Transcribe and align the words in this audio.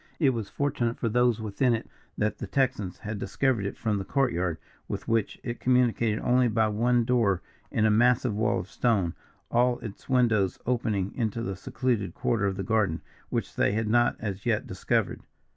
It 0.19 0.31
was 0.31 0.49
fortunate 0.49 0.97
for 0.97 1.09
those 1.09 1.39
within 1.39 1.75
it 1.75 1.87
that 2.17 2.39
the 2.39 2.47
Texans 2.47 2.97
had 2.97 3.19
discovered 3.19 3.67
it 3.67 3.77
from 3.77 3.99
the 3.99 4.03
court 4.03 4.33
yard, 4.33 4.57
with 4.87 5.07
which 5.07 5.39
it 5.43 5.59
communicated 5.59 6.17
only 6.21 6.47
by 6.47 6.69
one 6.69 7.03
door 7.05 7.43
in 7.69 7.85
a 7.85 7.91
massive 7.91 8.33
wall 8.35 8.59
of 8.61 8.67
stone 8.67 9.13
all 9.51 9.77
its 9.81 10.09
windows 10.09 10.57
opening 10.65 11.13
into 11.13 11.43
the 11.43 11.55
secluded 11.55 12.15
quarter 12.15 12.47
of 12.47 12.57
the 12.57 12.63
garden, 12.63 13.01
which 13.29 13.55
they 13.55 13.73
had 13.73 13.87
not 13.87 14.15
as 14.19 14.43
yet 14.43 14.65
discovered. 14.65 15.21